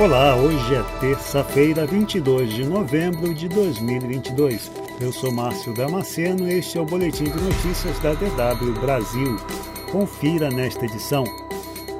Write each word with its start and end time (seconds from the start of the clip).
Olá, 0.00 0.34
hoje 0.34 0.74
é 0.74 0.82
terça-feira, 0.98 1.86
22 1.86 2.52
de 2.52 2.64
novembro 2.64 3.32
de 3.32 3.48
2022. 3.48 4.68
Eu 5.00 5.12
sou 5.12 5.30
Márcio 5.30 5.72
Damasceno 5.72 6.50
e 6.50 6.54
este 6.58 6.76
é 6.76 6.80
o 6.80 6.84
Boletim 6.84 7.22
de 7.22 7.40
Notícias 7.40 7.96
da 8.00 8.12
DW 8.12 8.72
Brasil. 8.80 9.36
Confira 9.92 10.50
nesta 10.50 10.84
edição. 10.84 11.22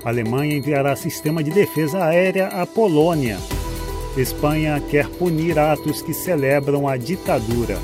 A 0.04 0.08
Alemanha 0.08 0.56
enviará 0.56 0.96
sistema 0.96 1.40
de 1.40 1.52
defesa 1.52 2.04
aérea 2.04 2.48
à 2.48 2.66
Polônia. 2.66 3.38
Espanha 4.16 4.82
quer 4.90 5.08
punir 5.08 5.56
atos 5.56 6.02
que 6.02 6.12
celebram 6.12 6.88
a 6.88 6.96
ditadura. 6.96 7.79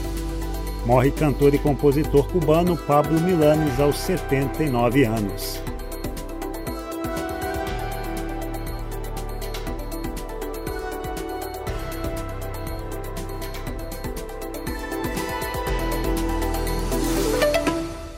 Morre 0.85 1.13
cantor 1.13 1.55
e 1.55 1.59
compositor 1.59 2.27
cubano 2.27 2.77
Pablo 2.77 3.21
Milanes 3.21 3.79
aos 3.79 3.97
79 3.99 5.05
anos. 5.05 5.63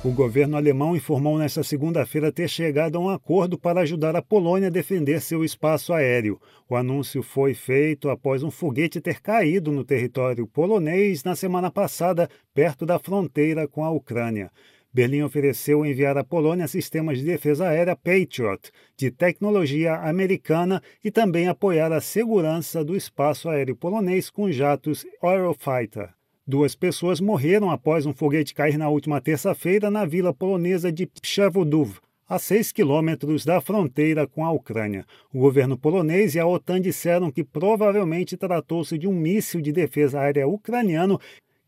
O 0.05 0.11
governo 0.11 0.57
alemão 0.57 0.97
informou 0.97 1.39
nesta 1.39 1.63
segunda-feira 1.63 2.33
ter 2.33 2.49
chegado 2.49 2.97
a 2.97 3.01
um 3.01 3.09
acordo 3.09 3.57
para 3.57 3.83
ajudar 3.83 4.17
a 4.17 4.21
Polônia 4.21 4.67
a 4.67 4.71
defender 4.71 5.21
seu 5.21 5.45
espaço 5.45 5.93
aéreo. 5.93 6.41
O 6.69 6.75
anúncio 6.75 7.23
foi 7.23 7.55
feito 7.55 8.11
após 8.11 8.43
um 8.43 8.51
foguete 8.51 9.01
ter 9.01 9.21
caído 9.21 9.71
no 9.71 9.85
território 9.85 10.45
polonês 10.45 11.23
na 11.23 11.37
semana 11.37 11.71
passada, 11.71 12.29
perto 12.53 12.85
da 12.85 12.99
fronteira 12.99 13.69
com 13.69 13.85
a 13.85 13.93
Ucrânia. 13.93 14.51
Berlim 14.93 15.23
ofereceu 15.23 15.87
enviar 15.87 16.19
à 16.19 16.25
Polônia 16.25 16.67
sistemas 16.67 17.19
de 17.19 17.25
defesa 17.25 17.69
aérea 17.69 17.95
Patriot, 17.95 18.73
de 18.97 19.09
tecnologia 19.09 19.95
americana, 19.99 20.83
e 21.05 21.13
também 21.13 21.47
apoiar 21.47 21.93
a 21.93 22.01
segurança 22.01 22.85
do 22.85 22.97
espaço 22.97 23.49
aéreo 23.49 23.77
polonês 23.77 24.29
com 24.29 24.51
jatos 24.51 25.07
Eurofighter. 25.23 26.11
Duas 26.45 26.75
pessoas 26.75 27.21
morreram 27.21 27.71
após 27.71 28.05
um 28.05 28.13
foguete 28.13 28.53
cair 28.53 28.77
na 28.77 28.89
última 28.89 29.21
terça-feira 29.21 29.89
na 29.93 30.05
vila 30.05 30.35
polonesa 30.35 30.91
de 30.91 31.07
Przewodów, 31.07 32.01
a 32.29 32.37
6 32.37 32.73
quilômetros 32.73 33.45
da 33.45 33.61
fronteira 33.61 34.27
com 34.27 34.45
a 34.45 34.51
Ucrânia. 34.51 35.07
O 35.33 35.39
governo 35.39 35.79
polonês 35.79 36.35
e 36.35 36.41
a 36.41 36.47
OTAN 36.47 36.81
disseram 36.81 37.31
que 37.31 37.45
provavelmente 37.45 38.37
tratou-se 38.37 38.99
de 38.99 39.07
um 39.07 39.13
míssil 39.13 39.61
de 39.61 39.71
defesa 39.71 40.19
aérea 40.19 40.49
ucraniano 40.49 41.21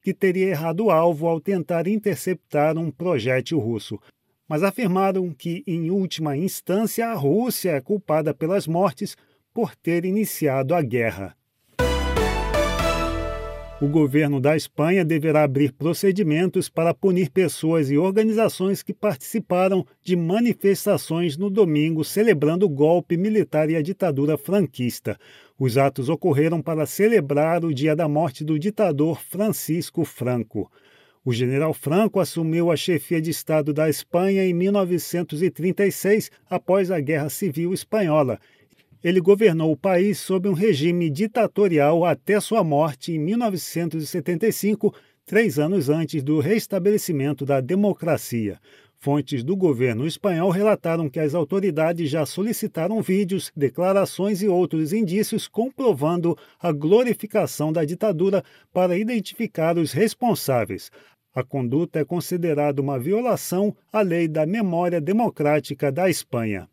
que 0.03 0.12
teria 0.12 0.48
errado 0.48 0.86
o 0.86 0.91
alvo 0.91 1.28
ao 1.28 1.41
tentar 1.41 1.86
interceptar 1.86 2.77
um 2.77 2.91
projétil 2.91 3.61
russo. 3.61 4.00
Mas 4.48 4.64
afirmaram 4.64 5.31
que, 5.31 5.62
em 5.69 5.88
última 5.88 6.36
instância, 6.36 7.06
a 7.06 7.14
Rússia 7.14 7.70
é 7.70 7.81
culpada 7.81 8.34
pelas 8.34 8.66
mortes 8.66 9.16
por 9.53 9.77
ter 9.77 10.05
iniciado 10.05 10.75
a 10.75 10.83
guerra 10.83 11.36
o 13.84 13.88
governo 13.88 14.40
da 14.40 14.56
Espanha 14.56 15.04
deverá 15.04 15.42
abrir 15.42 15.70
procedimentos 15.70 16.70
para 16.70 16.94
punir 16.94 17.28
pessoas 17.28 17.91
e 17.91 17.98
organizações 17.98 18.82
que 18.82 18.94
participaram 18.94 19.86
de 20.02 20.16
manifestações 20.16 21.36
no 21.36 21.50
domingo 21.50 22.02
celebrando 22.02 22.64
o 22.64 22.68
golpe 22.68 23.14
militar 23.14 23.68
e 23.68 23.76
a 23.76 23.82
ditadura 23.82 24.38
franquista. 24.38 25.18
Os 25.58 25.76
atos 25.76 26.08
ocorreram 26.08 26.62
para 26.62 26.86
celebrar 26.86 27.62
o 27.62 27.74
dia 27.74 27.94
da 27.94 28.08
morte 28.08 28.42
do 28.42 28.58
ditador 28.58 29.20
Francisco 29.20 30.02
Franco. 30.02 30.72
O 31.22 31.30
general 31.30 31.74
Franco 31.74 32.20
assumiu 32.20 32.70
a 32.70 32.76
chefia 32.76 33.20
de 33.20 33.30
Estado 33.30 33.74
da 33.74 33.91
Espanha 33.91 34.46
em 34.46 34.54
1936, 34.54 36.30
após 36.48 36.91
a 36.91 37.00
Guerra 37.00 37.28
Civil 37.28 37.74
Espanhola, 37.74 38.38
ele 39.05 39.20
governou 39.20 39.70
o 39.70 39.77
país 39.77 40.19
sob 40.19 40.48
um 40.48 40.55
regime 40.55 41.10
ditatorial 41.10 42.06
até 42.06 42.41
sua 42.41 42.64
morte 42.64 43.12
em 43.12 43.19
1975, 43.19 44.94
três 45.27 45.58
anos 45.58 45.91
antes 45.91 46.22
do 46.22 46.41
restabelecimento 46.41 47.44
da 47.44 47.60
democracia. 47.60 48.59
Fontes 48.97 49.44
do 49.44 49.54
governo 49.54 50.06
espanhol 50.06 50.48
relataram 50.48 51.10
que 51.10 51.20
as 51.20 51.34
autoridades 51.34 52.09
já 52.09 52.25
solicitaram 52.25 53.03
vídeos, 53.03 53.53
declarações 53.54 54.41
e 54.41 54.48
outros 54.48 54.94
indícios 54.94 55.47
comprovando 55.47 56.34
a 56.59 56.72
glorificação 56.72 57.71
da 57.71 57.84
ditadura 57.84 58.42
para 58.72 58.97
identificar 58.97 59.76
os 59.76 59.92
responsáveis. 59.92 60.91
A 61.34 61.44
conduta 61.44 61.98
é 61.98 62.04
considerada 62.06 62.81
uma 62.81 62.98
violação 62.98 63.76
à 63.92 64.00
lei 64.00 64.26
da 64.26 64.47
memória 64.47 64.98
democrática 64.98 65.92
da 65.92 66.09
Espanha. 66.09 66.66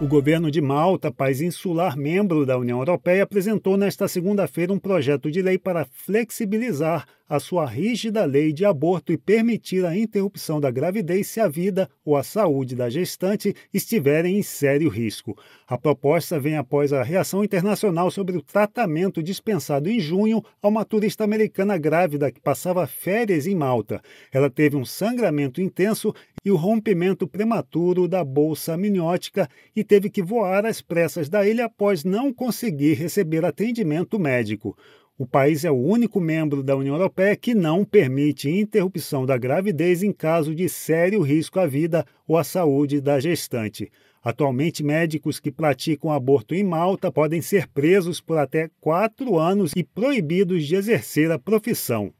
O 0.00 0.06
governo 0.06 0.48
de 0.48 0.60
Malta, 0.60 1.10
país 1.10 1.40
insular 1.40 1.96
membro 1.96 2.46
da 2.46 2.56
União 2.56 2.78
Europeia, 2.78 3.24
apresentou 3.24 3.76
nesta 3.76 4.06
segunda-feira 4.06 4.72
um 4.72 4.78
projeto 4.78 5.28
de 5.28 5.42
lei 5.42 5.58
para 5.58 5.84
flexibilizar 5.84 7.04
a 7.28 7.38
sua 7.38 7.66
rígida 7.66 8.24
lei 8.24 8.52
de 8.52 8.64
aborto 8.64 9.12
e 9.12 9.18
permitir 9.18 9.84
a 9.84 9.96
interrupção 9.96 10.58
da 10.60 10.70
gravidez 10.70 11.26
se 11.26 11.40
a 11.40 11.46
vida 11.46 11.88
ou 12.04 12.16
a 12.16 12.22
saúde 12.22 12.74
da 12.74 12.88
gestante 12.88 13.54
estiverem 13.72 14.38
em 14.38 14.42
sério 14.42 14.88
risco. 14.88 15.36
A 15.66 15.76
proposta 15.76 16.40
vem 16.40 16.56
após 16.56 16.92
a 16.92 17.02
reação 17.02 17.44
internacional 17.44 18.10
sobre 18.10 18.36
o 18.36 18.42
tratamento 18.42 19.22
dispensado 19.22 19.90
em 19.90 20.00
junho 20.00 20.42
a 20.62 20.68
uma 20.68 20.84
turista 20.84 21.24
americana 21.24 21.76
grávida 21.76 22.32
que 22.32 22.40
passava 22.40 22.86
férias 22.86 23.46
em 23.46 23.54
Malta. 23.54 24.00
Ela 24.32 24.48
teve 24.48 24.76
um 24.76 24.84
sangramento 24.84 25.60
intenso 25.60 26.14
e 26.44 26.50
o 26.50 26.56
rompimento 26.56 27.28
prematuro 27.28 28.08
da 28.08 28.24
bolsa 28.24 28.74
amniótica 28.74 29.48
e 29.76 29.84
teve 29.84 30.08
que 30.08 30.22
voar 30.22 30.64
às 30.64 30.80
pressas 30.80 31.28
da 31.28 31.46
ilha 31.46 31.66
após 31.66 32.04
não 32.04 32.32
conseguir 32.32 32.94
receber 32.94 33.44
atendimento 33.44 34.18
médico. 34.18 34.76
O 35.20 35.26
país 35.26 35.64
é 35.64 35.70
o 35.70 35.74
único 35.74 36.20
membro 36.20 36.62
da 36.62 36.76
União 36.76 36.94
Europeia 36.94 37.34
que 37.34 37.52
não 37.52 37.84
permite 37.84 38.48
interrupção 38.48 39.26
da 39.26 39.36
gravidez 39.36 40.00
em 40.00 40.12
caso 40.12 40.54
de 40.54 40.68
sério 40.68 41.20
risco 41.22 41.58
à 41.58 41.66
vida 41.66 42.06
ou 42.24 42.38
à 42.38 42.44
saúde 42.44 43.00
da 43.00 43.18
gestante. 43.18 43.90
Atualmente, 44.22 44.84
médicos 44.84 45.40
que 45.40 45.50
praticam 45.50 46.12
aborto 46.12 46.54
em 46.54 46.62
Malta 46.62 47.10
podem 47.10 47.42
ser 47.42 47.66
presos 47.66 48.20
por 48.20 48.38
até 48.38 48.70
quatro 48.80 49.36
anos 49.40 49.72
e 49.74 49.82
proibidos 49.82 50.64
de 50.64 50.76
exercer 50.76 51.32
a 51.32 51.38
profissão. 51.38 52.12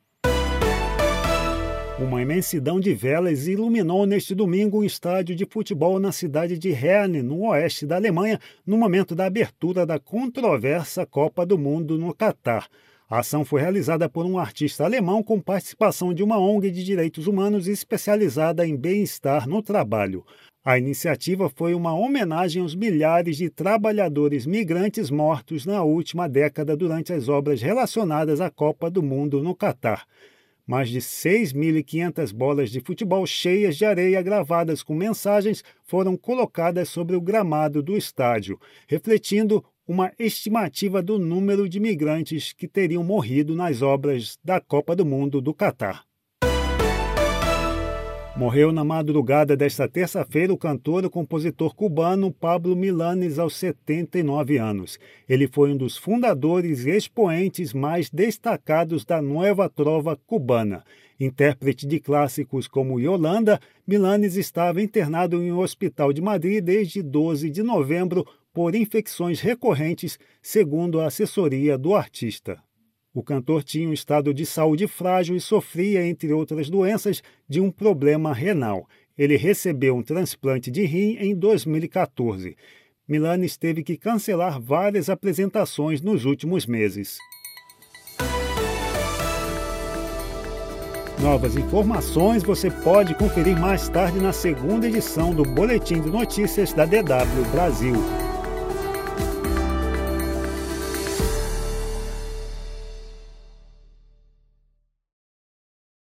Uma 2.01 2.23
imensidão 2.23 2.79
de 2.79 2.95
velas 2.95 3.49
iluminou 3.49 4.07
neste 4.07 4.33
domingo 4.33 4.79
um 4.79 4.85
estádio 4.85 5.35
de 5.35 5.45
futebol 5.45 5.99
na 5.99 6.13
cidade 6.13 6.57
de 6.57 6.69
Herne, 6.69 7.23
no 7.23 7.49
oeste 7.49 7.85
da 7.85 7.97
Alemanha, 7.97 8.39
no 8.65 8.79
momento 8.79 9.17
da 9.17 9.27
abertura 9.27 9.85
da 9.85 9.99
controversa 9.99 11.05
Copa 11.05 11.45
do 11.45 11.59
Mundo 11.59 11.99
no 11.99 12.15
Catar. 12.15 12.69
A 13.11 13.19
ação 13.19 13.45
foi 13.45 13.63
realizada 13.63 14.09
por 14.09 14.25
um 14.25 14.39
artista 14.39 14.85
alemão 14.85 15.25
com 15.25 15.41
participação 15.41 16.15
de 16.15 16.23
uma 16.23 16.39
ONG 16.39 16.71
de 16.71 16.85
direitos 16.85 17.27
humanos 17.27 17.67
especializada 17.67 18.65
em 18.65 18.77
bem-estar 18.77 19.49
no 19.49 19.61
trabalho. 19.61 20.25
A 20.65 20.79
iniciativa 20.79 21.49
foi 21.49 21.75
uma 21.75 21.93
homenagem 21.93 22.63
aos 22.63 22.77
milhares 22.77 23.37
de 23.39 23.51
trabalhadores 23.51 24.47
migrantes 24.47 25.11
mortos 25.11 25.67
na 25.67 25.83
última 25.83 26.29
década 26.29 26.77
durante 26.77 27.13
as 27.13 27.29
obras 27.29 27.61
relacionadas 27.61 28.41
à 28.41 28.49
Copa 28.49 28.89
do 28.89 29.03
Mundo 29.03 29.43
no 29.43 29.53
Catar. 29.53 30.07
Mais 30.69 30.91
de 30.91 30.99
6.500 30.99 32.31
bolas 32.31 32.71
de 32.71 32.81
futebol 32.81 33.27
cheias 33.27 33.75
de 33.75 33.87
areia 33.87 34.21
gravadas 34.21 34.83
com 34.83 34.95
mensagens 34.95 35.65
foram 35.83 36.15
colocadas 36.15 36.91
sobre 36.91 37.17
o 37.17 37.23
gramado 37.23 37.83
do 37.83 37.97
estádio, 37.97 38.61
refletindo 38.87 39.65
uma 39.87 40.12
estimativa 40.19 41.03
do 41.03 41.19
número 41.19 41.67
de 41.67 41.81
migrantes 41.81 42.53
que 42.53 42.69
teriam 42.69 43.03
morrido 43.03 43.56
nas 43.56 43.81
obras 43.81 44.39
da 44.45 44.61
Copa 44.61 44.95
do 44.95 45.06
Mundo 45.06 45.41
do 45.41 45.55
Catar. 45.55 46.08
Morreu 48.38 48.71
na 48.71 48.84
madrugada 48.84 49.56
desta 49.56 49.88
terça-feira 49.88 50.53
o 50.53 50.56
cantor 50.56 51.04
e 51.04 51.10
compositor 51.10 51.75
cubano 51.75 52.32
Pablo 52.32 52.76
Milanes, 52.76 53.37
aos 53.37 53.56
79 53.56 54.58
anos. 54.58 54.96
Ele 55.29 55.49
foi 55.49 55.73
um 55.73 55.76
dos 55.76 55.96
fundadores 55.96 56.85
e 56.85 56.90
expoentes 56.90 57.75
mais 57.75 58.08
destacados 58.08 59.05
da 59.05 59.20
nova 59.20 59.69
trova 59.69 60.14
cubana. 60.14 60.85
Intérprete 61.19 61.85
de 61.85 61.99
clássicos 61.99 62.69
como 62.69 63.00
Yolanda, 63.00 63.58
Milanes 63.85 64.37
estava 64.37 64.81
internado 64.81 65.43
em 65.43 65.50
um 65.50 65.58
hospital 65.58 66.12
de 66.12 66.23
Madrid 66.23 66.62
desde 66.62 67.02
12 67.02 67.50
de 67.50 67.64
novembro 67.64 68.25
por 68.55 68.76
infecções 68.76 69.41
recorrentes, 69.41 70.17
segundo 70.41 71.00
a 71.00 71.06
assessoria 71.06 71.76
do 71.76 71.93
artista. 71.93 72.56
O 73.14 73.22
cantor 73.22 73.64
tinha 73.64 73.88
um 73.88 73.93
estado 73.93 74.34
de 74.34 74.44
saúde 74.44 74.87
frágil 74.87 75.34
e 75.34 75.40
sofria, 75.40 76.06
entre 76.06 76.32
outras 76.32 76.69
doenças, 76.69 77.22
de 77.49 77.60
um 77.60 77.70
problema 77.70 78.32
renal. 78.32 78.87
Ele 79.16 79.37
recebeu 79.37 79.96
um 79.96 80.02
transplante 80.02 80.70
de 80.70 80.84
rim 80.84 81.16
em 81.19 81.34
2014. 81.34 82.56
Milanes 83.08 83.56
teve 83.56 83.82
que 83.82 83.96
cancelar 83.96 84.60
várias 84.60 85.08
apresentações 85.08 86.02
nos 86.02 86.26
últimos 86.26 86.66
meses. 86.66 87.19
Novas 91.20 91.56
informações 91.56 92.44
você 92.44 92.70
pode 92.70 93.14
conferir 93.14 93.58
mais 93.58 93.88
tarde 93.88 94.20
na 94.20 94.32
segunda 94.32 94.87
edição 94.87 95.34
do 95.34 95.43
Boletim 95.43 96.00
de 96.00 96.10
Notícias 96.10 96.72
da 96.72 96.84
DW 96.84 97.50
Brasil. 97.50 98.28